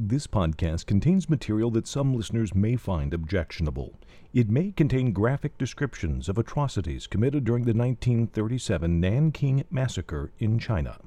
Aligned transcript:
This 0.00 0.28
podcast 0.28 0.86
contains 0.86 1.28
material 1.28 1.72
that 1.72 1.88
some 1.88 2.14
listeners 2.14 2.54
may 2.54 2.76
find 2.76 3.12
objectionable. 3.12 3.98
It 4.32 4.48
may 4.48 4.70
contain 4.70 5.10
graphic 5.10 5.58
descriptions 5.58 6.28
of 6.28 6.38
atrocities 6.38 7.08
committed 7.08 7.42
during 7.42 7.64
the 7.64 7.74
1937 7.74 9.00
Nanking 9.00 9.64
Massacre 9.72 10.30
in 10.38 10.60
China. 10.60 10.98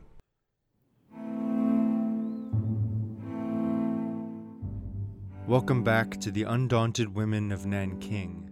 Welcome 5.47 5.85
back 5.85 6.19
to 6.19 6.29
the 6.29 6.43
Undaunted 6.43 7.15
Women 7.15 7.53
of 7.53 7.65
Nanking, 7.65 8.49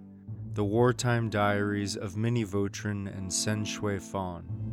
the 0.54 0.64
wartime 0.64 1.30
diaries 1.30 1.98
of 1.98 2.16
Minnie 2.16 2.46
Vautrin 2.46 3.14
and 3.14 3.34
Sen 3.34 3.66
Shui 3.66 4.00
Fan. 4.00 4.69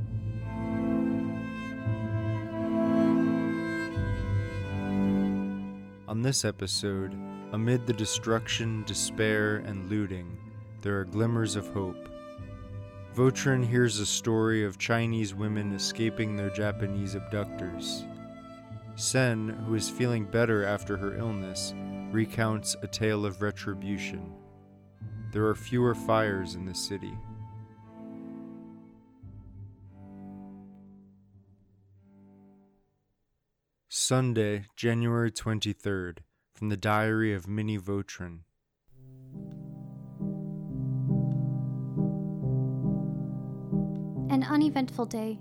On 6.09 6.23
this 6.23 6.45
episode, 6.45 7.17
amid 7.50 7.85
the 7.85 7.93
destruction, 7.93 8.85
despair, 8.85 9.57
and 9.57 9.90
looting, 9.90 10.39
there 10.81 11.00
are 11.00 11.04
glimmers 11.04 11.57
of 11.57 11.67
hope. 11.68 12.08
Vautrin 13.12 13.67
hears 13.67 13.98
a 13.98 14.07
story 14.07 14.64
of 14.64 14.79
Chinese 14.79 15.34
women 15.34 15.72
escaping 15.72 16.36
their 16.36 16.50
Japanese 16.50 17.17
abductors. 17.17 18.04
Sen, 18.95 19.48
who 19.67 19.75
is 19.75 19.90
feeling 19.90 20.25
better 20.25 20.64
after 20.64 20.96
her 20.96 21.17
illness, 21.17 21.75
recounts 22.12 22.76
a 22.82 22.86
tale 22.86 23.26
of 23.26 23.43
retribution. 23.43 24.32
There 25.32 25.46
are 25.46 25.57
fewer 25.57 25.96
fires 25.96 26.54
in 26.54 26.67
the 26.67 26.75
city. 26.75 27.18
Sunday, 34.09 34.67
January 34.77 35.33
23rd, 35.33 36.19
from 36.55 36.69
the 36.69 36.77
Diary 36.77 37.34
of 37.34 37.48
Minnie 37.48 37.77
Vautrin. 37.77 38.42
An 44.31 44.45
uneventful 44.45 45.07
day. 45.07 45.41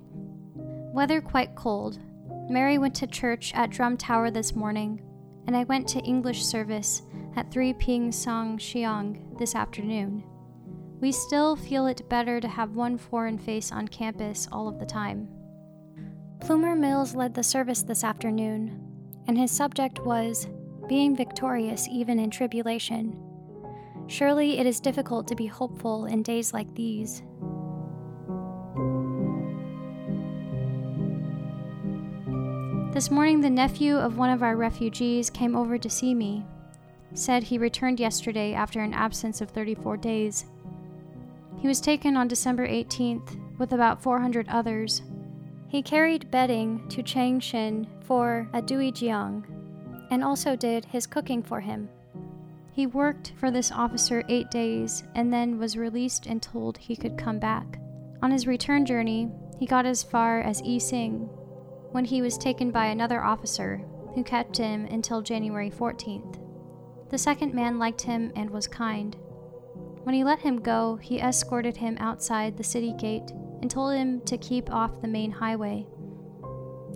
Weather 0.55 1.21
quite 1.21 1.53
cold. 1.53 1.99
Mary 2.49 2.79
went 2.79 2.95
to 2.95 3.05
church 3.05 3.53
at 3.53 3.69
Drum 3.69 3.97
Tower 3.97 4.31
this 4.31 4.55
morning, 4.55 4.99
and 5.45 5.55
I 5.55 5.65
went 5.65 5.87
to 5.89 5.99
English 5.99 6.43
service 6.43 7.03
at 7.35 7.51
3 7.51 7.71
Ping 7.73 8.11
Song 8.11 8.57
Xiang 8.57 9.37
this 9.37 9.53
afternoon. 9.53 10.23
We 10.99 11.11
still 11.11 11.55
feel 11.55 11.85
it 11.85 12.09
better 12.09 12.41
to 12.41 12.47
have 12.47 12.71
one 12.71 12.97
foreign 12.97 13.37
face 13.37 13.71
on 13.71 13.87
campus 13.89 14.47
all 14.51 14.67
of 14.67 14.79
the 14.79 14.87
time. 14.87 15.27
Plumer 16.45 16.75
Mills 16.75 17.15
led 17.15 17.33
the 17.33 17.41
service 17.41 17.81
this 17.81 18.03
afternoon, 18.03 18.79
and 19.27 19.35
his 19.35 19.49
subject 19.49 20.05
was 20.05 20.47
being 20.87 21.15
victorious 21.15 21.87
even 21.89 22.19
in 22.19 22.29
tribulation. 22.29 23.19
Surely 24.05 24.59
it 24.59 24.67
is 24.67 24.79
difficult 24.79 25.27
to 25.27 25.35
be 25.35 25.47
hopeful 25.47 26.05
in 26.05 26.21
days 26.21 26.53
like 26.53 26.71
these. 26.75 27.23
This 32.93 33.09
morning, 33.09 33.41
the 33.41 33.49
nephew 33.49 33.95
of 33.95 34.19
one 34.19 34.29
of 34.29 34.43
our 34.43 34.55
refugees 34.55 35.31
came 35.31 35.55
over 35.55 35.79
to 35.79 35.89
see 35.89 36.13
me. 36.13 36.45
Said 37.15 37.41
he 37.41 37.57
returned 37.57 37.99
yesterday 37.99 38.53
after 38.53 38.81
an 38.81 38.93
absence 38.93 39.41
of 39.41 39.49
34 39.49 39.97
days. 39.97 40.45
He 41.57 41.67
was 41.67 41.81
taken 41.81 42.15
on 42.15 42.27
December 42.27 42.67
18th 42.67 43.35
with 43.57 43.73
about 43.73 44.03
400 44.03 44.47
others. 44.47 45.01
He 45.75 45.81
carried 45.81 46.31
bedding 46.31 46.87
to 46.87 47.03
Changshin 47.03 47.85
for 48.05 48.47
a 48.53 48.61
Dui 48.61 48.93
Jiang 48.93 49.43
and 50.09 50.23
also 50.23 50.55
did 50.55 50.85
his 50.85 51.05
cooking 51.05 51.43
for 51.43 51.59
him. 51.59 51.89
He 52.71 52.87
worked 52.87 53.33
for 53.35 53.51
this 53.51 53.73
officer 53.73 54.23
eight 54.29 54.49
days 54.49 55.03
and 55.15 55.33
then 55.33 55.59
was 55.59 55.75
released 55.75 56.27
and 56.27 56.41
told 56.41 56.77
he 56.77 56.95
could 56.95 57.17
come 57.17 57.39
back. 57.39 57.77
On 58.21 58.31
his 58.31 58.47
return 58.47 58.85
journey, 58.85 59.29
he 59.59 59.65
got 59.65 59.85
as 59.85 60.01
far 60.01 60.39
as 60.39 60.61
Yixing 60.61 61.27
when 61.91 62.05
he 62.05 62.21
was 62.21 62.37
taken 62.37 62.71
by 62.71 62.85
another 62.85 63.21
officer 63.21 63.85
who 64.13 64.23
kept 64.23 64.55
him 64.55 64.85
until 64.85 65.21
January 65.21 65.69
14th. 65.69 66.39
The 67.09 67.17
second 67.17 67.53
man 67.53 67.77
liked 67.77 68.03
him 68.03 68.31
and 68.37 68.49
was 68.49 68.65
kind. 68.65 69.17
When 70.03 70.15
he 70.15 70.23
let 70.23 70.39
him 70.39 70.61
go, 70.61 70.95
he 70.95 71.19
escorted 71.19 71.75
him 71.75 71.97
outside 71.99 72.55
the 72.55 72.63
city 72.63 72.93
gate 72.93 73.33
and 73.65 73.71
told 73.71 73.95
him 73.95 74.21
to 74.21 74.37
keep 74.37 74.71
off 74.71 75.01
the 75.01 75.07
main 75.07 75.31
highway. 75.31 75.87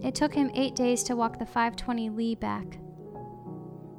It 0.04 0.14
took 0.14 0.36
him 0.36 0.52
eight 0.54 0.76
days 0.76 1.02
to 1.06 1.16
walk 1.16 1.40
the 1.40 1.46
520 1.48 2.12
li 2.12 2.36
back. 2.36 2.78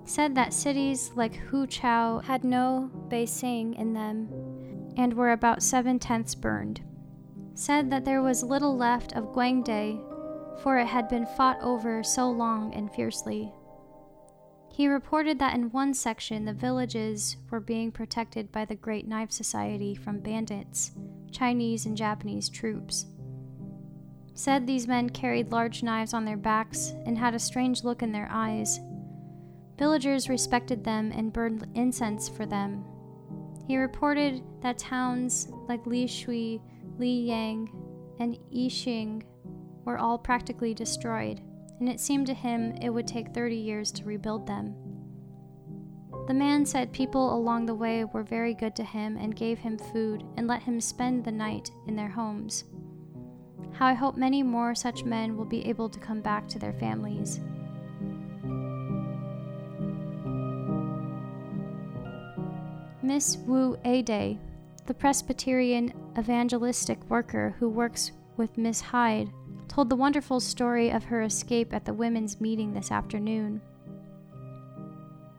Said 0.04 0.36
that 0.36 0.53
cities 0.53 1.10
like 1.16 1.48
Huqiao 1.50 2.22
had 2.22 2.44
no 2.44 2.88
Beijing 3.08 3.76
in 3.76 3.92
them 3.92 4.28
and 4.97 5.12
were 5.14 5.32
about 5.32 5.64
seven 5.64 5.98
tenths 5.98 6.36
burned. 6.36 6.81
Said 7.56 7.91
that 7.91 8.04
there 8.04 8.22
was 8.22 8.44
little 8.44 8.76
left 8.76 9.16
of 9.16 9.32
Guangde 9.34 10.00
for 10.62 10.78
it 10.78 10.87
had 10.87 11.08
been 11.08 11.26
fought 11.26 11.60
over 11.60 12.04
so 12.04 12.31
long 12.31 12.72
and 12.72 12.94
fiercely. 12.94 13.52
He 14.70 14.87
reported 14.87 15.41
that 15.41 15.56
in 15.56 15.72
one 15.72 15.92
section 15.92 16.44
the 16.44 16.52
villages 16.52 17.37
were 17.50 17.58
being 17.58 17.91
protected 17.91 18.52
by 18.52 18.64
the 18.64 18.76
Great 18.76 19.08
Knife 19.08 19.32
Society 19.32 19.97
from 19.97 20.20
bandits, 20.20 20.92
Chinese 21.31 21.87
and 21.87 21.97
Japanese 21.97 22.49
troops. 22.49 23.07
Said 24.35 24.67
these 24.67 24.89
men 24.89 25.11
carried 25.11 25.53
large 25.53 25.83
knives 25.83 26.15
on 26.15 26.25
their 26.25 26.37
backs 26.37 26.95
and 27.05 27.19
had 27.19 27.35
a 27.35 27.39
strange 27.39 27.85
look 27.85 28.03
in 28.03 28.13
their 28.13 28.29
eyes. 28.31 28.81
Villagers 29.79 30.29
respected 30.29 30.85
them 30.85 31.13
and 31.13 31.33
burned 31.33 31.67
incense 31.75 32.29
for 32.29 32.47
them. 32.47 32.85
He 33.67 33.77
reported 33.77 34.43
that 34.63 34.79
towns 34.79 35.49
like 35.69 35.87
Li 35.87 36.07
Shui, 36.07 36.61
Li 36.99 37.23
Yang, 37.23 37.71
and 38.19 38.39
Yixing 38.53 39.23
were 39.85 39.99
all 39.99 40.19
practically 40.19 40.75
destroyed, 40.75 41.41
and 41.79 41.89
it 41.89 42.01
seemed 42.01 42.27
to 42.27 42.35
him 42.35 42.73
it 42.81 42.91
would 42.91 43.07
take 43.07 43.35
30 43.35 43.57
years 43.57 43.91
to 43.93 44.05
rebuild 44.05 44.47
them. 44.47 44.75
The 46.31 46.35
man 46.35 46.65
said 46.65 46.93
people 46.93 47.35
along 47.35 47.67
the 47.67 47.75
way 47.75 48.05
were 48.05 48.23
very 48.23 48.55
good 48.55 48.77
to 48.77 48.85
him 48.85 49.17
and 49.17 49.35
gave 49.35 49.59
him 49.59 49.77
food 49.77 50.23
and 50.37 50.47
let 50.47 50.63
him 50.63 50.81
spend 50.81 51.25
the 51.25 51.33
night 51.33 51.73
in 51.89 51.97
their 51.97 52.09
homes. 52.09 52.67
How 53.73 53.87
I 53.87 53.95
hope 53.95 54.17
many 54.17 54.45
more 54.45 54.77
such 54.77 55.03
men 55.03 55.37
will 55.37 55.45
be 55.45 55.67
able 55.67 55.89
to 55.89 55.99
come 55.99 56.21
back 56.21 56.47
to 56.51 56.61
their 56.61 56.73
families. 56.75 57.41
Miss 63.03 63.37
Wu 63.39 63.77
Ade, 63.85 64.39
the 64.87 64.95
Presbyterian 64.95 65.93
evangelistic 66.17 67.11
worker 67.11 67.57
who 67.59 67.69
works 67.69 68.12
with 68.37 68.57
Miss 68.57 68.81
Hyde, 68.81 69.33
told 69.67 69.91
the 69.91 69.97
wonderful 69.97 70.39
story 70.39 70.91
of 70.93 71.03
her 71.03 71.23
escape 71.23 71.75
at 71.75 71.85
the 71.85 71.93
women's 71.93 72.41
meeting 72.41 72.73
this 72.73 72.93
afternoon. 72.93 73.61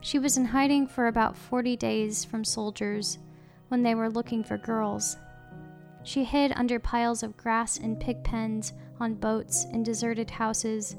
She 0.02 0.18
was 0.18 0.36
in 0.36 0.46
hiding 0.46 0.88
for 0.88 1.08
about 1.08 1.38
40 1.38 1.78
days 1.78 2.26
from 2.26 2.44
soldiers 2.44 3.20
when 3.68 3.84
they 3.84 3.96
were 3.96 4.10
looking 4.10 4.44
for 4.44 4.58
girls. 4.58 5.16
She 6.04 6.24
hid 6.24 6.52
under 6.56 6.80
piles 6.80 7.22
of 7.22 7.38
grass 7.38 7.78
and 7.78 8.00
pig 8.00 8.24
pens, 8.24 8.74
on 9.00 9.14
boats, 9.16 9.66
in 9.72 9.84
deserted 9.84 10.30
houses, 10.30 10.96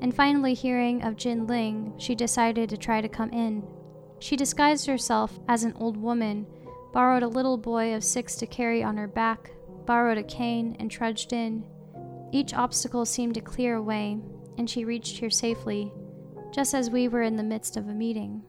and 0.00 0.14
finally 0.14 0.54
hearing 0.54 1.02
of 1.02 1.16
Jin 1.16 1.46
Ling, 1.46 1.92
she 1.98 2.14
decided 2.14 2.68
to 2.70 2.76
try 2.76 3.00
to 3.00 3.08
come 3.08 3.30
in. 3.30 3.62
She 4.18 4.36
disguised 4.36 4.86
herself 4.86 5.38
as 5.48 5.64
an 5.64 5.74
old 5.78 5.96
woman, 5.96 6.46
borrowed 6.92 7.22
a 7.22 7.28
little 7.28 7.56
boy 7.56 7.94
of 7.94 8.04
six 8.04 8.36
to 8.36 8.46
carry 8.46 8.82
on 8.82 8.96
her 8.96 9.08
back, 9.08 9.50
borrowed 9.86 10.18
a 10.18 10.22
cane, 10.22 10.76
and 10.78 10.90
trudged 10.90 11.32
in. 11.32 11.64
Each 12.32 12.54
obstacle 12.54 13.04
seemed 13.04 13.34
to 13.34 13.40
clear 13.40 13.76
away, 13.76 14.18
and 14.56 14.68
she 14.68 14.84
reached 14.84 15.18
here 15.18 15.30
safely, 15.30 15.92
just 16.52 16.74
as 16.74 16.90
we 16.90 17.08
were 17.08 17.22
in 17.22 17.36
the 17.36 17.42
midst 17.42 17.76
of 17.76 17.88
a 17.88 17.94
meeting. 17.94 18.42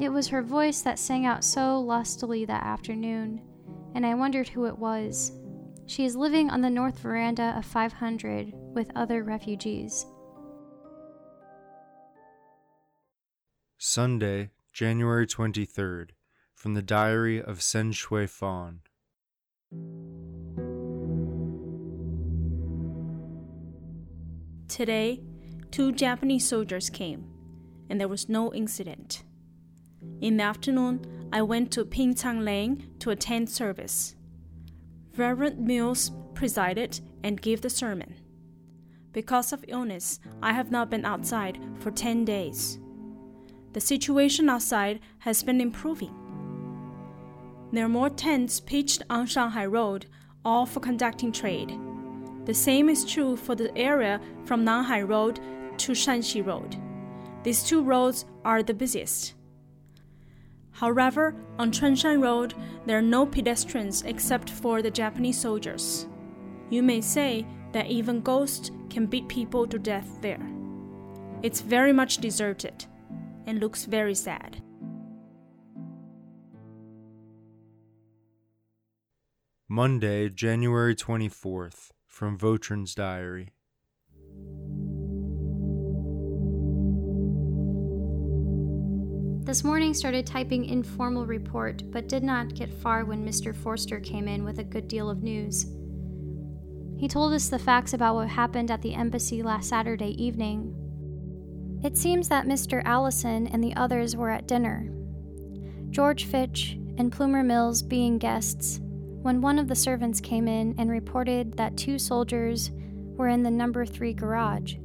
It 0.00 0.08
was 0.08 0.28
her 0.28 0.42
voice 0.42 0.82
that 0.82 0.98
sang 0.98 1.26
out 1.26 1.44
so 1.44 1.80
lustily 1.80 2.44
that 2.46 2.64
afternoon, 2.64 3.40
and 3.94 4.04
I 4.04 4.14
wondered 4.14 4.48
who 4.48 4.64
it 4.66 4.78
was. 4.78 5.32
She 5.86 6.04
is 6.04 6.16
living 6.16 6.50
on 6.50 6.60
the 6.60 6.70
north 6.70 6.98
veranda 6.98 7.54
of 7.56 7.64
500 7.64 8.52
with 8.54 8.90
other 8.96 9.22
refugees. 9.22 10.06
Sunday, 13.78 14.50
January 14.72 15.26
23rd, 15.26 16.10
from 16.54 16.74
the 16.74 16.82
Diary 16.82 17.42
of 17.42 17.62
Sen 17.62 17.92
Shui 17.92 18.26
Fan. 18.26 18.80
Today, 24.68 25.22
two 25.72 25.90
Japanese 25.90 26.46
soldiers 26.46 26.90
came, 26.90 27.24
and 27.88 27.98
there 27.98 28.08
was 28.08 28.28
no 28.28 28.52
incident. 28.52 29.24
In 30.20 30.36
the 30.36 30.44
afternoon, 30.44 31.28
I 31.32 31.42
went 31.42 31.72
to 31.72 31.84
Pingtang 31.84 32.44
Lane 32.44 32.90
to 32.98 33.10
attend 33.10 33.48
service. 33.48 34.14
Reverend 35.16 35.58
Mills 35.58 36.10
presided 36.34 37.00
and 37.24 37.40
gave 37.40 37.62
the 37.62 37.70
sermon. 37.70 38.14
Because 39.12 39.52
of 39.52 39.64
illness, 39.68 40.20
I 40.42 40.52
have 40.52 40.70
not 40.70 40.90
been 40.90 41.04
outside 41.04 41.58
for 41.80 41.90
10 41.90 42.24
days. 42.24 42.78
the 43.72 43.80
situation 43.80 44.50
outside 44.50 45.00
has 45.20 45.42
been 45.42 45.58
improving. 45.58 46.14
There 47.72 47.86
are 47.86 47.88
more 47.88 48.10
tents 48.10 48.60
pitched 48.60 49.02
on 49.08 49.26
Shanghai 49.26 49.64
Road, 49.64 50.04
all 50.44 50.66
for 50.66 50.80
conducting 50.80 51.32
trade. 51.32 51.72
The 52.44 52.52
same 52.52 52.90
is 52.90 53.06
true 53.06 53.34
for 53.36 53.54
the 53.54 53.74
area 53.76 54.20
from 54.44 54.64
Nanhai 54.64 55.08
Road 55.08 55.40
to 55.78 55.92
Shanxi 55.92 56.44
Road. 56.44 56.76
These 57.42 57.64
two 57.64 57.82
roads 57.82 58.24
are 58.44 58.62
the 58.62 58.74
busiest. 58.74 59.34
However, 60.72 61.34
on 61.58 61.70
Chunshan 61.70 62.22
Road, 62.22 62.54
there 62.86 62.98
are 62.98 63.02
no 63.02 63.26
pedestrians 63.26 64.02
except 64.02 64.50
for 64.50 64.82
the 64.82 64.90
Japanese 64.90 65.38
soldiers. 65.38 66.06
You 66.70 66.82
may 66.82 67.00
say 67.00 67.46
that 67.72 67.86
even 67.86 68.20
ghosts 68.20 68.70
can 68.90 69.06
beat 69.06 69.28
people 69.28 69.66
to 69.66 69.78
death 69.78 70.18
there. 70.20 70.44
It's 71.42 71.60
very 71.60 71.92
much 71.92 72.18
deserted 72.18 72.86
and 73.46 73.60
looks 73.60 73.84
very 73.84 74.14
sad. 74.14 74.62
Monday, 79.68 80.28
January 80.28 80.94
24th, 80.94 81.92
from 82.06 82.36
Vautrin's 82.36 82.94
Diary. 82.94 83.54
This 89.52 89.64
morning 89.64 89.92
started 89.92 90.26
typing 90.26 90.64
informal 90.64 91.26
report, 91.26 91.82
but 91.90 92.08
did 92.08 92.22
not 92.22 92.54
get 92.54 92.72
far 92.72 93.04
when 93.04 93.22
Mr. 93.22 93.54
Forster 93.54 94.00
came 94.00 94.26
in 94.26 94.44
with 94.44 94.60
a 94.60 94.64
good 94.64 94.88
deal 94.88 95.10
of 95.10 95.22
news. 95.22 95.66
He 96.96 97.06
told 97.06 97.34
us 97.34 97.50
the 97.50 97.58
facts 97.58 97.92
about 97.92 98.14
what 98.14 98.28
happened 98.28 98.70
at 98.70 98.80
the 98.80 98.94
embassy 98.94 99.42
last 99.42 99.68
Saturday 99.68 100.12
evening. 100.12 100.74
It 101.84 101.98
seems 101.98 102.30
that 102.30 102.46
Mr. 102.46 102.80
Allison 102.86 103.46
and 103.48 103.62
the 103.62 103.76
others 103.76 104.16
were 104.16 104.30
at 104.30 104.48
dinner, 104.48 104.90
George 105.90 106.24
Fitch 106.24 106.78
and 106.96 107.12
Plumer 107.12 107.42
Mills 107.42 107.82
being 107.82 108.16
guests, 108.16 108.80
when 109.20 109.42
one 109.42 109.58
of 109.58 109.68
the 109.68 109.76
servants 109.76 110.18
came 110.18 110.48
in 110.48 110.74
and 110.78 110.88
reported 110.88 111.58
that 111.58 111.76
two 111.76 111.98
soldiers 111.98 112.70
were 113.18 113.28
in 113.28 113.42
the 113.42 113.50
number 113.50 113.84
three 113.84 114.14
garage. 114.14 114.76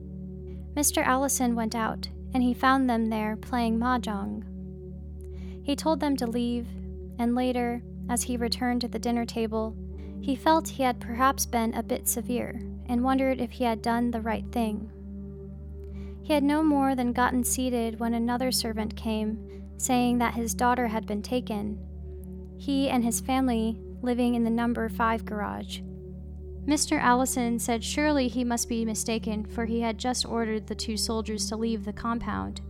Mr. 0.76 1.06
Allison 1.06 1.56
went 1.56 1.74
out 1.74 2.10
and 2.34 2.44
he 2.44 2.54
found 2.54 2.90
them 2.90 3.10
there 3.10 3.38
playing 3.38 3.80
mahjong. 3.80 4.44
He 5.68 5.76
told 5.76 6.00
them 6.00 6.16
to 6.16 6.28
leave, 6.28 6.66
and 7.20 7.36
later, 7.36 7.84
as 8.08 8.24
he 8.24 8.38
returned 8.38 8.80
to 8.80 8.88
the 8.88 8.98
dinner 8.98 9.26
table, 9.26 9.76
he 10.22 10.34
felt 10.34 10.70
he 10.70 10.84
had 10.84 11.02
perhaps 11.02 11.46
been 11.46 11.74
a 11.74 11.84
bit 11.84 12.08
severe 12.08 12.62
and 12.88 13.04
wondered 13.04 13.42
if 13.42 13.52
he 13.52 13.66
had 13.66 13.82
done 13.82 14.10
the 14.10 14.22
right 14.22 14.50
thing. 14.50 14.90
He 16.24 16.32
had 16.32 16.46
no 16.46 16.64
more 16.64 16.96
than 16.96 17.12
gotten 17.12 17.44
seated 17.44 18.00
when 18.00 18.14
another 18.14 18.50
servant 18.50 18.96
came, 18.96 19.62
saying 19.76 20.20
that 20.20 20.36
his 20.36 20.54
daughter 20.54 20.88
had 20.88 21.06
been 21.06 21.22
taken. 21.22 21.78
He 22.58 22.88
and 22.88 23.04
his 23.04 23.20
family 23.20 23.78
living 24.02 24.36
in 24.36 24.46
the 24.46 24.50
number 24.50 24.88
5 24.88 25.26
garage. 25.26 25.82
Mr. 26.66 26.98
Allison 26.98 27.60
said 27.60 27.84
surely 27.84 28.30
he 28.30 28.46
must 28.46 28.70
be 28.70 28.86
mistaken, 28.86 29.46
for 29.46 29.66
he 29.66 29.82
had 29.82 29.98
just 29.98 30.26
ordered 30.26 30.68
the 30.68 30.76
two 30.76 30.96
soldiers 30.96 31.50
to 31.50 31.58
leave 31.58 31.84
the 31.84 31.92
compound. 31.92 32.62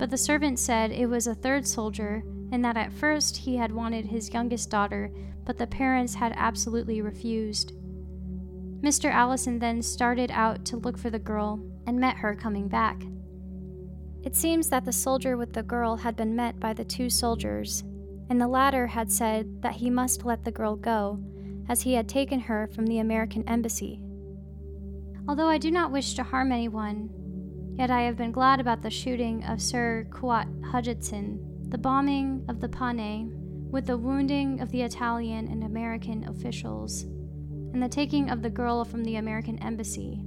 But 0.00 0.08
the 0.08 0.16
servant 0.16 0.58
said 0.58 0.92
it 0.92 1.10
was 1.10 1.26
a 1.26 1.34
third 1.34 1.66
soldier, 1.66 2.24
and 2.52 2.64
that 2.64 2.78
at 2.78 2.90
first 2.90 3.36
he 3.36 3.56
had 3.56 3.70
wanted 3.70 4.06
his 4.06 4.32
youngest 4.32 4.70
daughter, 4.70 5.12
but 5.44 5.58
the 5.58 5.66
parents 5.66 6.14
had 6.14 6.32
absolutely 6.36 7.02
refused. 7.02 7.74
Mr. 8.80 9.12
Allison 9.12 9.58
then 9.58 9.82
started 9.82 10.30
out 10.30 10.64
to 10.64 10.78
look 10.78 10.96
for 10.96 11.10
the 11.10 11.18
girl 11.18 11.60
and 11.86 12.00
met 12.00 12.16
her 12.16 12.34
coming 12.34 12.66
back. 12.66 13.02
It 14.22 14.34
seems 14.34 14.70
that 14.70 14.86
the 14.86 14.92
soldier 14.92 15.36
with 15.36 15.52
the 15.52 15.62
girl 15.62 15.96
had 15.96 16.16
been 16.16 16.34
met 16.34 16.58
by 16.58 16.72
the 16.72 16.84
two 16.84 17.10
soldiers, 17.10 17.84
and 18.30 18.40
the 18.40 18.48
latter 18.48 18.86
had 18.86 19.12
said 19.12 19.60
that 19.60 19.74
he 19.74 19.90
must 19.90 20.24
let 20.24 20.44
the 20.46 20.50
girl 20.50 20.76
go, 20.76 21.20
as 21.68 21.82
he 21.82 21.92
had 21.92 22.08
taken 22.08 22.40
her 22.40 22.66
from 22.68 22.86
the 22.86 23.00
American 23.00 23.46
embassy. 23.46 24.00
Although 25.28 25.48
I 25.48 25.58
do 25.58 25.70
not 25.70 25.92
wish 25.92 26.14
to 26.14 26.22
harm 26.22 26.52
anyone, 26.52 27.10
yet 27.80 27.90
I 27.90 28.02
have 28.02 28.18
been 28.18 28.30
glad 28.30 28.60
about 28.60 28.82
the 28.82 28.90
shooting 28.90 29.42
of 29.44 29.58
Sir 29.58 30.06
Kuat 30.10 30.46
Hudgetson, 30.70 31.70
the 31.70 31.78
bombing 31.78 32.44
of 32.46 32.60
the 32.60 32.68
Panay, 32.68 33.24
with 33.70 33.86
the 33.86 33.96
wounding 33.96 34.60
of 34.60 34.70
the 34.70 34.82
Italian 34.82 35.48
and 35.48 35.64
American 35.64 36.28
officials, 36.28 37.04
and 37.72 37.82
the 37.82 37.88
taking 37.88 38.28
of 38.28 38.42
the 38.42 38.50
girl 38.50 38.84
from 38.84 39.02
the 39.02 39.16
American 39.16 39.58
embassy. 39.60 40.20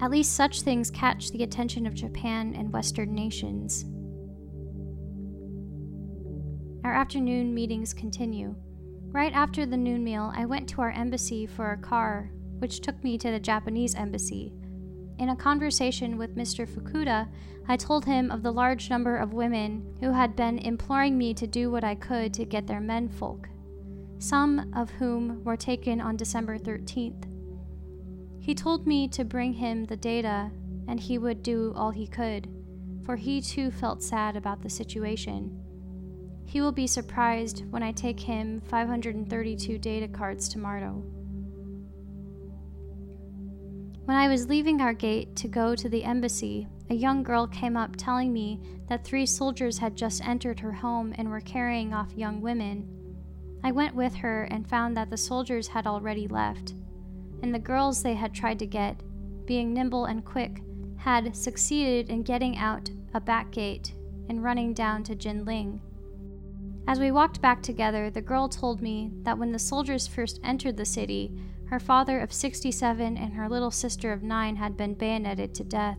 At 0.00 0.10
least 0.10 0.32
such 0.32 0.62
things 0.62 0.90
catch 0.90 1.30
the 1.30 1.42
attention 1.42 1.86
of 1.86 1.92
Japan 1.92 2.54
and 2.56 2.72
Western 2.72 3.14
nations. 3.14 3.84
Our 6.86 6.94
afternoon 6.94 7.52
meetings 7.52 7.92
continue. 7.92 8.56
Right 9.08 9.34
after 9.34 9.66
the 9.66 9.76
noon 9.76 10.02
meal, 10.02 10.32
I 10.34 10.46
went 10.46 10.70
to 10.70 10.80
our 10.80 10.90
embassy 10.90 11.44
for 11.44 11.72
a 11.72 11.76
car, 11.76 12.30
which 12.60 12.80
took 12.80 13.04
me 13.04 13.18
to 13.18 13.30
the 13.30 13.40
Japanese 13.40 13.94
embassy. 13.94 14.54
In 15.18 15.30
a 15.30 15.36
conversation 15.36 16.18
with 16.18 16.36
Mr. 16.36 16.68
Fukuda, 16.68 17.28
I 17.68 17.76
told 17.76 18.04
him 18.04 18.30
of 18.30 18.42
the 18.42 18.52
large 18.52 18.90
number 18.90 19.16
of 19.16 19.32
women 19.32 19.96
who 20.00 20.12
had 20.12 20.36
been 20.36 20.58
imploring 20.58 21.16
me 21.16 21.32
to 21.34 21.46
do 21.46 21.70
what 21.70 21.84
I 21.84 21.94
could 21.94 22.34
to 22.34 22.44
get 22.44 22.66
their 22.66 22.80
menfolk, 22.80 23.48
some 24.18 24.70
of 24.74 24.90
whom 24.90 25.42
were 25.42 25.56
taken 25.56 26.00
on 26.00 26.16
December 26.16 26.58
13th. 26.58 27.24
He 28.40 28.54
told 28.54 28.86
me 28.86 29.08
to 29.08 29.24
bring 29.24 29.54
him 29.54 29.86
the 29.86 29.96
data 29.96 30.50
and 30.86 31.00
he 31.00 31.18
would 31.18 31.42
do 31.42 31.72
all 31.74 31.90
he 31.90 32.06
could, 32.06 32.48
for 33.04 33.16
he 33.16 33.40
too 33.40 33.70
felt 33.70 34.02
sad 34.02 34.36
about 34.36 34.62
the 34.62 34.70
situation. 34.70 35.62
He 36.44 36.60
will 36.60 36.72
be 36.72 36.86
surprised 36.86 37.64
when 37.70 37.82
I 37.82 37.90
take 37.90 38.20
him 38.20 38.60
532 38.60 39.78
data 39.78 40.08
cards 40.08 40.48
tomorrow. 40.48 41.02
When 44.06 44.16
I 44.16 44.28
was 44.28 44.48
leaving 44.48 44.80
our 44.80 44.92
gate 44.92 45.34
to 45.34 45.48
go 45.48 45.74
to 45.74 45.88
the 45.88 46.04
embassy, 46.04 46.68
a 46.90 46.94
young 46.94 47.24
girl 47.24 47.48
came 47.48 47.76
up 47.76 47.96
telling 47.96 48.32
me 48.32 48.60
that 48.88 49.04
three 49.04 49.26
soldiers 49.26 49.78
had 49.78 49.96
just 49.96 50.24
entered 50.24 50.60
her 50.60 50.70
home 50.70 51.12
and 51.18 51.28
were 51.28 51.40
carrying 51.40 51.92
off 51.92 52.12
young 52.14 52.40
women. 52.40 52.88
I 53.64 53.72
went 53.72 53.96
with 53.96 54.14
her 54.14 54.44
and 54.44 54.64
found 54.64 54.96
that 54.96 55.10
the 55.10 55.16
soldiers 55.16 55.66
had 55.66 55.88
already 55.88 56.28
left, 56.28 56.74
and 57.42 57.52
the 57.52 57.58
girls 57.58 58.00
they 58.00 58.14
had 58.14 58.32
tried 58.32 58.60
to 58.60 58.66
get, 58.66 59.02
being 59.44 59.74
nimble 59.74 60.04
and 60.04 60.24
quick, 60.24 60.62
had 60.98 61.34
succeeded 61.34 62.08
in 62.08 62.22
getting 62.22 62.56
out 62.58 62.88
a 63.12 63.20
back 63.20 63.50
gate 63.50 63.92
and 64.28 64.44
running 64.44 64.72
down 64.72 65.02
to 65.02 65.16
Jinling. 65.16 65.80
As 66.86 67.00
we 67.00 67.10
walked 67.10 67.42
back 67.42 67.60
together, 67.60 68.08
the 68.10 68.22
girl 68.22 68.48
told 68.48 68.80
me 68.80 69.10
that 69.22 69.36
when 69.36 69.50
the 69.50 69.58
soldiers 69.58 70.06
first 70.06 70.38
entered 70.44 70.76
the 70.76 70.84
city, 70.84 71.32
her 71.68 71.80
father 71.80 72.20
of 72.20 72.32
67 72.32 73.16
and 73.16 73.34
her 73.34 73.48
little 73.48 73.70
sister 73.70 74.12
of 74.12 74.22
9 74.22 74.56
had 74.56 74.76
been 74.76 74.94
bayoneted 74.94 75.54
to 75.54 75.64
death. 75.64 75.98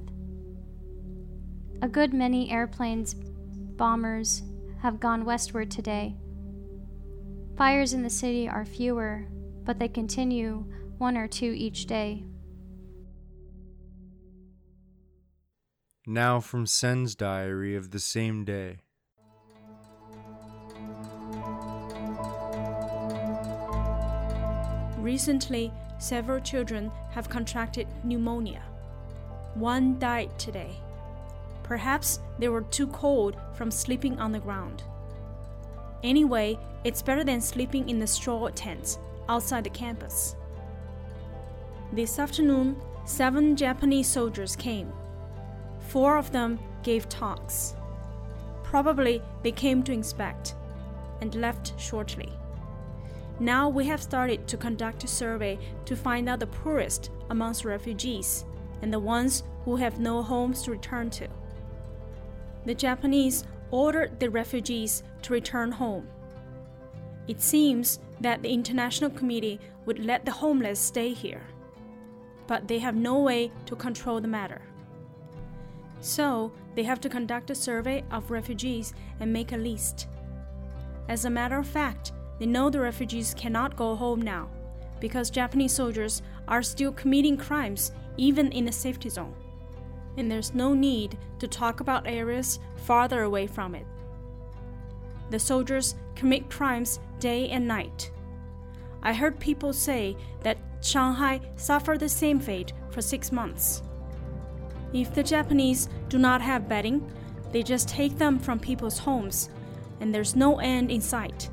A 1.82 1.88
good 1.88 2.14
many 2.14 2.50
airplanes, 2.50 3.14
bombers, 3.14 4.44
have 4.82 5.00
gone 5.00 5.26
westward 5.26 5.70
today. 5.70 6.16
Fires 7.58 7.94
in 7.94 8.04
the 8.04 8.10
city 8.10 8.48
are 8.48 8.66
fewer, 8.66 9.28
but 9.64 9.80
they 9.80 9.88
continue 9.88 10.66
one 10.98 11.18
or 11.18 11.28
two 11.28 11.54
each 11.56 11.86
day. 11.86 12.24
Now 16.06 16.40
from 16.40 16.66
Sen's 16.66 17.16
diary 17.16 17.76
of 17.76 17.92
the 17.92 18.00
same 18.00 18.46
day. 18.46 18.78
Recently, 25.08 25.72
several 26.00 26.42
children 26.42 26.92
have 27.12 27.30
contracted 27.30 27.88
pneumonia. 28.04 28.62
One 29.54 29.98
died 30.00 30.38
today. 30.38 30.76
Perhaps 31.64 32.20
they 32.40 32.50
were 32.50 32.64
too 32.64 32.88
cold 32.88 33.38
from 33.54 33.72
sleeping 33.72 34.20
on 34.20 34.34
the 34.34 34.40
ground. 34.40 34.84
Anyway, 36.04 36.60
it's 36.84 37.02
better 37.02 37.24
than 37.24 37.40
sleeping 37.40 37.88
in 37.88 38.00
the 38.00 38.06
straw 38.06 38.50
tents 38.50 39.00
outside 39.30 39.64
the 39.64 39.70
campus. 39.70 40.36
This 41.94 42.20
afternoon, 42.20 42.76
seven 43.06 43.56
Japanese 43.56 44.10
soldiers 44.10 44.58
came. 44.58 44.92
Four 45.88 46.18
of 46.18 46.34
them 46.34 46.60
gave 46.84 47.08
talks. 47.08 47.76
Probably 48.62 49.22
they 49.42 49.54
came 49.54 49.84
to 49.84 49.94
inspect 49.94 50.56
and 51.22 51.34
left 51.36 51.80
shortly. 51.80 52.30
Now 53.40 53.70
we 53.70 53.86
have 53.86 54.02
started 54.02 54.48
to 54.48 54.58
conduct 54.58 55.04
a 55.04 55.08
survey 55.08 55.60
to 55.86 55.96
find 55.96 56.28
out 56.28 56.40
the 56.40 56.48
poorest 56.48 57.12
amongst 57.30 57.66
refugees 57.66 58.46
and 58.82 58.92
the 58.92 59.00
ones 59.00 59.44
who 59.64 59.76
have 59.76 60.00
no 60.00 60.24
homes 60.24 60.64
to 60.64 60.72
return 60.72 61.10
to. 61.12 61.28
The 62.66 62.74
Japanese 62.74 63.44
ordered 63.70 64.20
the 64.20 64.30
refugees 64.30 65.04
to 65.22 65.34
return 65.34 65.72
home. 65.72 66.08
It 67.28 67.42
seems 67.42 68.00
that 68.22 68.42
the 68.42 68.50
international 68.50 69.10
committee 69.10 69.60
would 69.86 70.00
let 70.00 70.26
the 70.26 70.32
homeless 70.32 70.80
stay 70.80 71.14
here, 71.14 71.44
but 72.48 72.68
they 72.68 72.80
have 72.80 72.96
no 72.96 73.20
way 73.20 73.52
to 73.66 73.76
control 73.76 74.20
the 74.20 74.28
matter. 74.28 74.62
So, 76.00 76.52
they 76.76 76.84
have 76.84 77.02
to 77.02 77.10
conduct 77.10 77.50
a 77.50 77.56
survey 77.56 78.04
of 78.12 78.32
refugees 78.32 78.94
and 79.20 79.34
make 79.34 79.52
a 79.52 79.58
list. 79.58 80.08
As 81.10 81.26
a 81.26 81.30
matter 81.30 81.58
of 81.58 81.68
fact, 81.68 82.12
they 82.40 82.46
know 82.46 82.70
the 82.70 82.80
refugees 82.80 83.34
cannot 83.34 83.76
go 83.76 83.96
home 83.96 84.22
now 84.22 84.50
because 85.00 85.30
Japanese 85.30 85.74
soldiers 85.74 86.22
are 86.48 86.64
still 86.64 86.92
committing 86.92 87.38
crimes 87.38 87.92
even 88.18 88.52
in 88.52 88.66
the 88.66 88.72
safety 88.72 89.10
zone. 89.10 89.36
And 90.18 90.32
there's 90.32 90.54
no 90.54 90.74
need 90.74 91.18
to 91.40 91.48
talk 91.48 91.80
about 91.80 92.08
areas 92.08 92.60
farther 92.76 93.24
away 93.24 93.48
from 93.48 93.76
it. 93.76 93.86
The 95.30 95.40
soldiers 95.40 95.96
commit 96.16 96.50
crimes 96.50 97.00
day 97.20 97.50
and 97.50 97.68
night. 97.68 98.12
I 99.04 99.14
heard 99.14 99.40
people 99.40 99.74
say 99.74 100.18
that 100.42 100.58
Shanghai 100.82 101.42
suffered 101.56 102.00
the 102.00 102.10
same 102.10 102.40
fate 102.40 102.74
for 102.90 103.02
six 103.02 103.32
months. 103.32 103.84
If 104.94 105.14
the 105.14 105.24
Japanese 105.24 105.90
do 106.10 106.18
not 106.18 106.42
have 106.42 106.70
bedding, 106.70 107.12
they 107.52 107.62
just 107.62 107.90
take 107.90 108.18
them 108.18 108.40
from 108.40 108.60
people's 108.60 108.98
homes, 108.98 109.50
and 110.00 110.14
there's 110.14 110.36
no 110.36 110.60
end 110.60 110.90
in 110.90 111.02
sight 111.02 111.50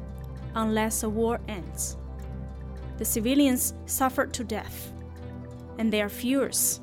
unless 0.54 1.00
the 1.00 1.08
war 1.08 1.40
ends. 1.48 1.96
The 2.98 3.04
civilians 3.04 3.74
suffered 3.86 4.32
to 4.34 4.44
death, 4.44 4.92
and 5.78 5.92
they 5.92 6.00
are 6.00 6.08
furious, 6.08 6.80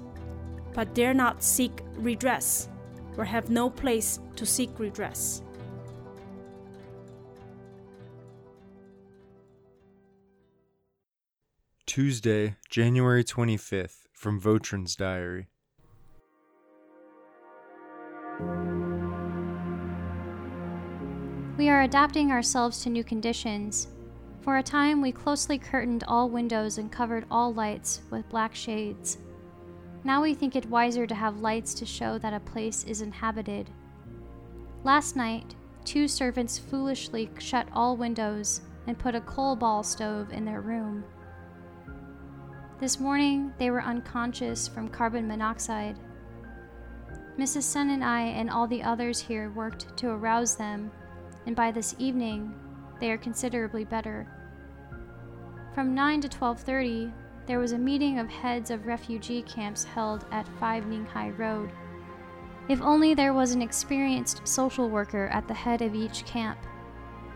but 0.73 0.93
dare 0.93 1.13
not 1.13 1.43
seek 1.43 1.81
redress 1.95 2.67
or 3.17 3.25
have 3.25 3.49
no 3.49 3.69
place 3.69 4.19
to 4.35 4.45
seek 4.45 4.77
redress. 4.79 5.41
Tuesday, 11.85 12.55
January 12.69 13.23
25th, 13.23 14.07
from 14.13 14.39
Vautrin's 14.39 14.95
diary. 14.95 15.47
We 21.61 21.69
are 21.69 21.83
adapting 21.83 22.31
ourselves 22.31 22.81
to 22.81 22.89
new 22.89 23.03
conditions. 23.03 23.87
For 24.41 24.57
a 24.57 24.63
time, 24.63 24.99
we 24.99 25.11
closely 25.11 25.59
curtained 25.59 26.03
all 26.07 26.27
windows 26.27 26.79
and 26.79 26.91
covered 26.91 27.27
all 27.29 27.53
lights 27.53 28.01
with 28.09 28.27
black 28.29 28.55
shades. 28.55 29.19
Now 30.03 30.23
we 30.23 30.33
think 30.33 30.55
it 30.55 30.65
wiser 30.71 31.05
to 31.05 31.13
have 31.13 31.41
lights 31.41 31.75
to 31.75 31.85
show 31.85 32.17
that 32.17 32.33
a 32.33 32.39
place 32.39 32.83
is 32.85 33.03
inhabited. 33.03 33.69
Last 34.83 35.15
night, 35.15 35.53
two 35.85 36.07
servants 36.07 36.57
foolishly 36.57 37.29
shut 37.37 37.67
all 37.73 37.95
windows 37.95 38.61
and 38.87 38.97
put 38.97 39.13
a 39.13 39.21
coal 39.21 39.55
ball 39.55 39.83
stove 39.83 40.33
in 40.33 40.43
their 40.43 40.61
room. 40.61 41.03
This 42.79 42.99
morning, 42.99 43.53
they 43.59 43.69
were 43.69 43.83
unconscious 43.83 44.67
from 44.67 44.89
carbon 44.89 45.27
monoxide. 45.27 45.99
Mrs. 47.37 47.61
Sen 47.61 47.91
and 47.91 48.03
I 48.03 48.21
and 48.21 48.49
all 48.49 48.65
the 48.65 48.81
others 48.81 49.19
here 49.19 49.51
worked 49.51 49.95
to 49.97 50.09
arouse 50.09 50.55
them, 50.55 50.89
and 51.45 51.55
by 51.55 51.71
this 51.71 51.95
evening, 51.97 52.53
they 52.99 53.11
are 53.11 53.17
considerably 53.17 53.83
better. 53.83 54.27
From 55.73 55.95
9 55.95 56.21
to 56.21 56.29
12:30, 56.29 57.11
there 57.47 57.59
was 57.59 57.71
a 57.71 57.77
meeting 57.77 58.19
of 58.19 58.29
heads 58.29 58.69
of 58.69 58.85
refugee 58.85 59.41
camps 59.41 59.83
held 59.83 60.25
at 60.31 60.47
5 60.59 60.85
Ninghai 60.85 61.37
Road. 61.37 61.71
If 62.69 62.81
only 62.81 63.13
there 63.13 63.33
was 63.33 63.51
an 63.51 63.61
experienced 63.61 64.47
social 64.47 64.89
worker 64.89 65.27
at 65.27 65.47
the 65.47 65.53
head 65.53 65.81
of 65.81 65.95
each 65.95 66.25
camp, 66.25 66.59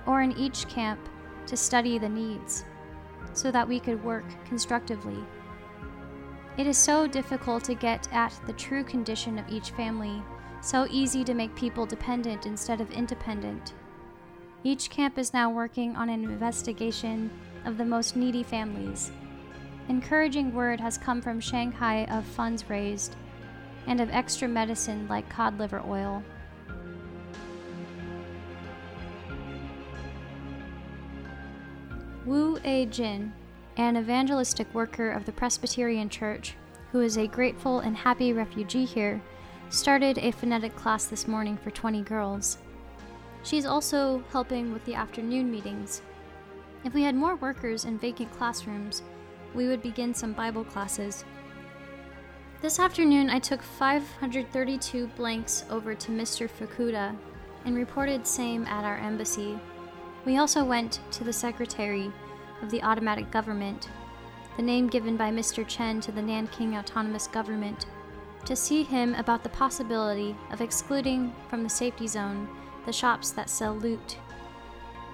or 0.06 0.22
in 0.22 0.32
each 0.34 0.68
camp 0.68 1.00
to 1.48 1.58
study 1.58 1.98
the 1.98 2.08
needs, 2.08 2.64
so 3.34 3.52
that 3.52 3.68
we 3.68 3.80
could 3.80 4.04
work 4.04 4.26
constructively. 4.46 5.24
It 6.58 6.68
is 6.68 6.78
so 6.78 7.08
difficult 7.08 7.64
to 7.66 7.74
get 7.74 8.08
at 8.14 8.40
the 8.46 8.54
true 8.54 8.84
condition 8.84 9.40
of 9.40 9.50
each 9.50 9.72
family, 9.72 10.24
so 10.62 10.88
easy 10.90 11.24
to 11.24 11.34
make 11.34 11.56
people 11.56 11.86
dependent 11.86 12.46
instead 12.46 12.80
of 12.80 12.92
independent. 12.92 13.74
Each 14.66 14.90
camp 14.90 15.20
is 15.20 15.32
now 15.32 15.52
working 15.52 15.96
on 15.96 16.10
an 16.10 16.24
investigation 16.24 17.30
of 17.66 17.78
the 17.78 17.86
most 17.86 18.16
needy 18.16 18.42
families. 18.42 19.12
Encouraging 19.90 20.56
word 20.56 20.80
has 20.80 20.98
come 20.98 21.22
from 21.22 21.40
Shanghai 21.40 22.06
of 22.06 22.26
funds 22.26 22.68
raised 22.68 23.16
and 23.86 24.02
of 24.02 24.10
extra 24.10 24.48
medicine 24.48 25.08
like 25.08 25.30
cod 25.30 25.60
liver 25.60 25.84
oil. 25.88 26.24
Wu 32.26 32.58
A. 32.64 32.88
Jin 32.88 33.34
an 33.78 33.98
evangelistic 33.98 34.74
worker 34.74 35.12
of 35.12 35.28
the 35.28 35.32
Presbyterian 35.32 36.10
Church, 36.10 36.56
who 36.92 37.02
is 37.02 37.18
a 37.18 37.28
grateful 37.28 37.82
and 37.82 37.96
happy 37.96 38.34
refugee 38.34 38.86
here, 38.86 39.22
started 39.70 40.18
a 40.18 40.32
phonetic 40.32 40.76
class 40.76 41.06
this 41.06 41.28
morning 41.28 41.56
for 41.56 41.70
20 41.70 42.02
girls. 42.02 42.58
She's 43.46 43.68
also 43.68 44.24
helping 44.32 44.74
with 44.74 44.84
the 44.86 44.96
afternoon 44.96 45.52
meetings. 45.52 46.02
If 46.84 46.96
we 46.96 47.04
had 47.04 47.14
more 47.14 47.36
workers 47.36 47.86
in 47.86 48.00
vacant 48.00 48.32
classrooms, 48.32 49.04
we 49.54 49.68
would 49.68 49.84
begin 49.84 50.16
some 50.16 50.34
Bible 50.34 50.64
classes. 50.64 51.24
This 52.64 52.80
afternoon, 52.80 53.30
I 53.30 53.38
took 53.38 53.62
532 53.62 55.08
blanks 55.16 55.64
over 55.70 55.94
to 55.94 56.12
Mr. 56.12 56.50
Fukuda 56.50 57.16
and 57.66 57.76
reported 57.76 58.26
same 58.26 58.66
at 58.66 58.84
our 58.84 58.98
embassy. 58.98 59.60
We 60.26 60.38
also 60.38 60.66
went 60.66 61.02
to 61.12 61.24
the 61.24 61.32
secretary 61.32 62.12
of 62.64 62.72
the 62.72 62.82
automatic 62.82 63.30
government, 63.30 63.90
the 64.58 64.64
name 64.64 64.88
given 64.88 65.18
by 65.18 65.30
Mr. 65.30 65.68
Chen 65.68 66.02
to 66.02 66.12
the 66.12 66.22
Nanking 66.22 66.78
Autonomous 66.78 67.28
Government, 67.28 67.86
to 68.46 68.56
see 68.56 68.82
him 68.82 69.14
about 69.14 69.44
the 69.44 69.50
possibility 69.50 70.36
of 70.52 70.62
excluding 70.62 71.32
from 71.48 71.62
the 71.62 71.70
safety 71.70 72.08
zone 72.08 72.48
the 72.86 72.94
shops 72.94 73.32
that 73.32 73.50
sell 73.50 73.76
loot. 73.76 74.18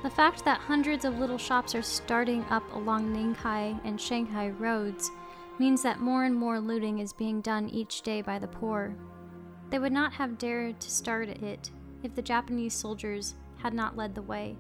The 0.04 0.10
fact 0.10 0.44
that 0.46 0.60
hundreds 0.60 1.06
of 1.06 1.20
little 1.20 1.38
shops 1.38 1.76
are 1.76 1.82
starting 1.82 2.44
up 2.50 2.64
along 2.74 3.14
Ninghai 3.14 3.80
and 3.84 4.00
Shanghai 4.00 4.50
roads 4.50 5.12
means 5.60 5.84
that 5.84 6.00
more 6.00 6.26
and 6.26 6.36
more 6.36 6.60
looting 6.60 7.00
is 7.00 7.14
being 7.14 7.42
done 7.42 7.70
each 7.70 8.02
day 8.02 8.22
by 8.22 8.40
the 8.40 8.48
poor. 8.48 8.96
They 9.70 9.80
would 9.80 9.94
not 9.94 10.14
have 10.14 10.38
dared 10.38 10.80
to 10.80 10.92
start 10.92 11.30
it 11.30 11.72
if 12.04 12.16
the 12.16 12.22
Japanese 12.22 12.74
soldiers 12.74 13.36
had 13.58 13.74
not 13.74 13.96
led 13.96 14.16
the 14.16 14.22
way 14.22 14.58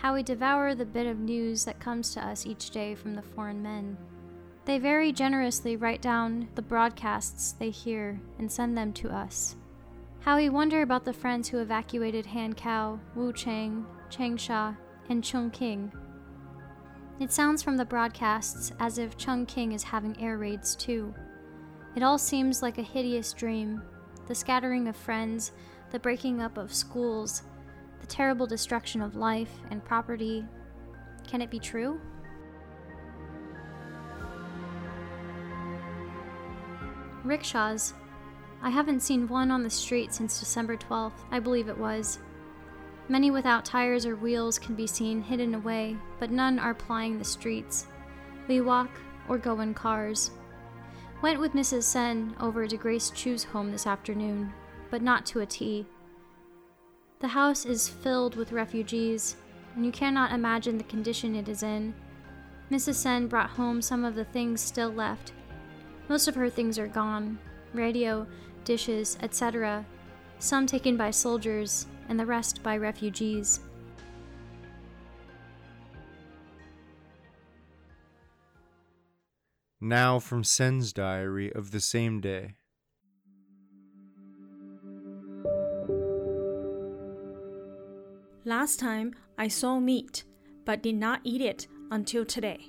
how 0.00 0.14
we 0.14 0.22
devour 0.22 0.74
the 0.74 0.86
bit 0.86 1.06
of 1.06 1.18
news 1.18 1.66
that 1.66 1.78
comes 1.78 2.14
to 2.14 2.26
us 2.26 2.46
each 2.46 2.70
day 2.70 2.94
from 2.94 3.14
the 3.14 3.22
foreign 3.22 3.62
men. 3.62 3.98
They 4.64 4.78
very 4.78 5.12
generously 5.12 5.76
write 5.76 6.00
down 6.00 6.48
the 6.54 6.62
broadcasts 6.62 7.52
they 7.52 7.68
hear 7.68 8.18
and 8.38 8.50
send 8.50 8.78
them 8.78 8.94
to 8.94 9.10
us. 9.10 9.56
How 10.20 10.36
we 10.36 10.50
wonder 10.50 10.82
about 10.82 11.06
the 11.06 11.14
friends 11.14 11.48
who 11.48 11.60
evacuated 11.60 12.26
Hankow, 12.26 13.00
Wuchang, 13.16 13.86
Changsha, 14.10 14.76
and 15.08 15.22
Chongqing. 15.22 15.90
It 17.18 17.32
sounds 17.32 17.62
from 17.62 17.78
the 17.78 17.86
broadcasts 17.86 18.70
as 18.78 18.98
if 18.98 19.16
Chongqing 19.16 19.74
is 19.74 19.82
having 19.82 20.20
air 20.20 20.36
raids 20.36 20.76
too. 20.76 21.14
It 21.96 22.02
all 22.02 22.18
seems 22.18 22.60
like 22.60 22.76
a 22.76 22.82
hideous 22.82 23.32
dream 23.32 23.82
the 24.26 24.34
scattering 24.34 24.88
of 24.88 24.94
friends, 24.94 25.52
the 25.90 25.98
breaking 25.98 26.42
up 26.42 26.58
of 26.58 26.72
schools, 26.72 27.42
the 28.00 28.06
terrible 28.06 28.46
destruction 28.46 29.00
of 29.00 29.16
life 29.16 29.50
and 29.70 29.82
property. 29.84 30.44
Can 31.26 31.40
it 31.40 31.50
be 31.50 31.58
true? 31.58 31.98
Rickshaws. 37.24 37.94
I 38.62 38.68
haven't 38.68 39.00
seen 39.00 39.26
one 39.26 39.50
on 39.50 39.62
the 39.62 39.70
street 39.70 40.12
since 40.12 40.38
December 40.38 40.76
12th, 40.76 41.12
I 41.30 41.40
believe 41.40 41.68
it 41.68 41.78
was. 41.78 42.18
Many 43.08 43.30
without 43.30 43.64
tires 43.64 44.04
or 44.04 44.16
wheels 44.16 44.58
can 44.58 44.74
be 44.74 44.86
seen 44.86 45.22
hidden 45.22 45.54
away, 45.54 45.96
but 46.18 46.30
none 46.30 46.58
are 46.58 46.74
plying 46.74 47.18
the 47.18 47.24
streets. 47.24 47.86
We 48.48 48.60
walk 48.60 48.90
or 49.28 49.38
go 49.38 49.60
in 49.60 49.72
cars. 49.72 50.30
Went 51.22 51.40
with 51.40 51.54
Mrs. 51.54 51.84
Sen 51.84 52.36
over 52.38 52.66
to 52.66 52.76
Grace 52.76 53.10
Chu's 53.10 53.44
home 53.44 53.72
this 53.72 53.86
afternoon, 53.86 54.52
but 54.90 55.00
not 55.00 55.24
to 55.26 55.40
a 55.40 55.46
tea. 55.46 55.86
The 57.20 57.28
house 57.28 57.64
is 57.64 57.88
filled 57.88 58.36
with 58.36 58.52
refugees, 58.52 59.36
and 59.74 59.86
you 59.86 59.92
cannot 59.92 60.32
imagine 60.32 60.76
the 60.76 60.84
condition 60.84 61.34
it 61.34 61.48
is 61.48 61.62
in. 61.62 61.94
Mrs. 62.70 62.94
Sen 62.94 63.26
brought 63.26 63.50
home 63.50 63.80
some 63.80 64.04
of 64.04 64.14
the 64.14 64.24
things 64.24 64.60
still 64.60 64.90
left. 64.90 65.32
Most 66.08 66.28
of 66.28 66.34
her 66.34 66.50
things 66.50 66.78
are 66.78 66.86
gone 66.86 67.38
radio, 67.74 68.26
dishes, 68.64 69.18
etc., 69.22 69.84
some 70.38 70.66
taken 70.66 70.96
by 70.96 71.10
soldiers, 71.10 71.86
and 72.08 72.18
the 72.18 72.26
rest 72.26 72.62
by 72.62 72.76
refugees. 72.76 73.60
Now 79.80 80.18
from 80.18 80.44
Sen's 80.44 80.92
diary 80.92 81.52
of 81.52 81.70
the 81.70 81.80
same 81.80 82.20
day. 82.20 82.56
Last 88.44 88.78
time 88.80 89.14
I 89.38 89.48
saw 89.48 89.80
meat, 89.80 90.24
but 90.64 90.82
did 90.82 90.96
not 90.96 91.20
eat 91.24 91.40
it 91.40 91.66
until 91.90 92.24
today. 92.24 92.66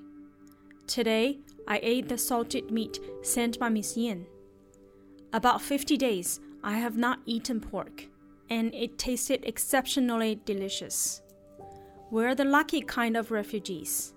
Today 0.87 1.39
I 1.67 1.79
ate 1.83 2.07
the 2.07 2.17
salted 2.17 2.71
meat 2.71 2.99
sent 3.23 3.59
by 3.59 3.69
Miss 3.69 3.97
Yin. 3.97 4.25
About 5.33 5.61
50 5.61 5.95
days, 5.95 6.41
I 6.61 6.73
have 6.73 6.97
not 6.97 7.19
eaten 7.25 7.61
pork, 7.61 8.05
and 8.49 8.75
it 8.75 8.97
tasted 8.97 9.45
exceptionally 9.45 10.41
delicious. 10.43 11.21
We're 12.09 12.35
the 12.35 12.43
lucky 12.43 12.81
kind 12.81 13.15
of 13.15 13.31
refugees, 13.31 14.13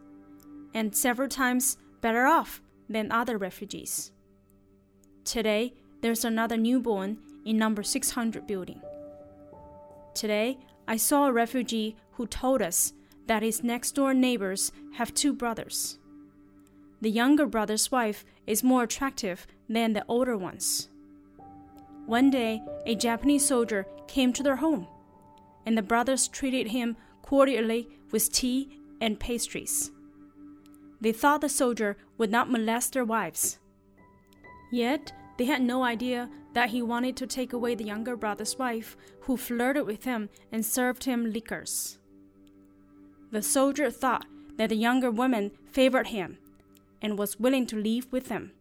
and 0.74 0.94
several 0.94 1.28
times 1.28 1.76
better 2.00 2.26
off 2.26 2.60
than 2.88 3.12
other 3.12 3.38
refugees. 3.38 4.10
Today, 5.24 5.74
there's 6.00 6.24
another 6.24 6.56
newborn 6.56 7.18
in 7.46 7.58
number 7.58 7.84
600 7.84 8.44
building. 8.48 8.82
Today, 10.14 10.58
I 10.88 10.96
saw 10.96 11.28
a 11.28 11.32
refugee 11.32 11.96
who 12.14 12.26
told 12.26 12.60
us 12.60 12.92
that 13.26 13.44
his 13.44 13.62
next 13.62 13.92
door 13.92 14.14
neighbors 14.14 14.72
have 14.94 15.14
two 15.14 15.32
brothers. 15.32 15.98
The 17.00 17.10
younger 17.10 17.46
brother's 17.46 17.92
wife 17.92 18.24
is 18.48 18.64
more 18.64 18.82
attractive 18.82 19.46
than 19.68 19.92
the 19.92 20.04
older 20.08 20.36
one's. 20.36 20.88
One 22.06 22.30
day, 22.30 22.62
a 22.84 22.94
Japanese 22.94 23.46
soldier 23.46 23.86
came 24.06 24.32
to 24.34 24.42
their 24.42 24.56
home, 24.56 24.86
and 25.64 25.76
the 25.76 25.82
brothers 25.82 26.28
treated 26.28 26.68
him 26.68 26.96
cordially 27.22 27.88
with 28.10 28.30
tea 28.30 28.78
and 29.00 29.18
pastries. 29.18 29.90
They 31.00 31.12
thought 31.12 31.40
the 31.40 31.48
soldier 31.48 31.96
would 32.18 32.30
not 32.30 32.50
molest 32.50 32.92
their 32.92 33.04
wives. 33.04 33.58
Yet, 34.70 35.12
they 35.38 35.46
had 35.46 35.62
no 35.62 35.82
idea 35.82 36.28
that 36.52 36.70
he 36.70 36.82
wanted 36.82 37.16
to 37.16 37.26
take 37.26 37.52
away 37.52 37.74
the 37.74 37.84
younger 37.84 38.16
brother's 38.16 38.58
wife, 38.58 38.96
who 39.22 39.36
flirted 39.36 39.86
with 39.86 40.04
him 40.04 40.28
and 40.52 40.64
served 40.64 41.04
him 41.04 41.32
liquors. 41.32 41.98
The 43.30 43.42
soldier 43.42 43.90
thought 43.90 44.26
that 44.56 44.68
the 44.68 44.76
younger 44.76 45.10
woman 45.10 45.50
favored 45.72 46.08
him 46.08 46.38
and 47.02 47.18
was 47.18 47.40
willing 47.40 47.66
to 47.66 47.76
leave 47.76 48.06
with 48.12 48.28
him. 48.28 48.52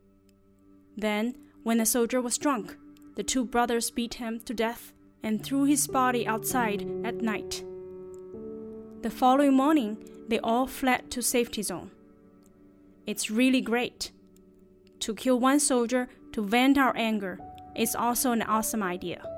Then, 0.98 1.36
when 1.64 1.78
the 1.78 1.86
soldier 1.86 2.20
was 2.20 2.38
drunk, 2.38 2.76
the 3.16 3.24
two 3.24 3.46
brothers 3.46 3.92
beat 3.92 4.16
him 4.16 4.40
to 4.42 4.54
death 4.54 4.94
and 5.22 5.44
threw 5.44 5.64
his 5.64 5.88
body 5.88 6.28
outside 6.28 6.82
at 7.06 7.22
night. 7.22 7.64
The 9.02 9.10
following 9.10 9.54
morning, 9.54 9.98
they 10.28 10.40
all 10.40 10.68
fled 10.68 11.12
to 11.12 11.22
safety 11.22 11.62
zone. 11.62 11.92
It's 13.06 13.30
really 13.30 13.62
great. 13.62 14.12
To 15.02 15.14
kill 15.14 15.40
one 15.40 15.60
soldier 15.60 16.08
to 16.32 16.42
vent 16.42 16.78
our 16.78 16.96
anger 16.96 17.40
is 17.76 17.96
also 17.96 18.32
an 18.32 18.42
awesome 18.42 18.82
idea. 18.84 19.33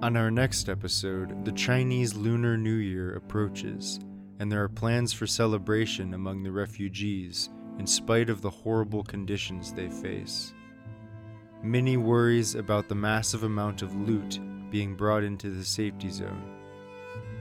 On 0.00 0.16
our 0.16 0.30
next 0.30 0.68
episode, 0.68 1.44
the 1.44 1.50
Chinese 1.50 2.14
Lunar 2.14 2.56
New 2.56 2.76
Year 2.76 3.16
approaches, 3.16 3.98
and 4.38 4.50
there 4.50 4.62
are 4.62 4.68
plans 4.68 5.12
for 5.12 5.26
celebration 5.26 6.14
among 6.14 6.44
the 6.44 6.52
refugees 6.52 7.50
in 7.80 7.86
spite 7.86 8.30
of 8.30 8.40
the 8.40 8.48
horrible 8.48 9.02
conditions 9.02 9.72
they 9.72 9.88
face. 9.88 10.54
Many 11.64 11.96
worries 11.96 12.54
about 12.54 12.88
the 12.88 12.94
massive 12.94 13.42
amount 13.42 13.82
of 13.82 13.92
loot 14.08 14.38
being 14.70 14.94
brought 14.94 15.24
into 15.24 15.50
the 15.50 15.64
safety 15.64 16.10
zone. 16.10 16.44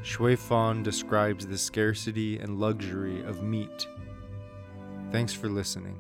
Shui 0.01 0.35
Fan 0.35 0.81
describes 0.81 1.45
the 1.45 1.59
scarcity 1.59 2.39
and 2.39 2.59
luxury 2.59 3.23
of 3.23 3.43
meat. 3.43 3.87
Thanks 5.11 5.31
for 5.31 5.47
listening. 5.47 5.99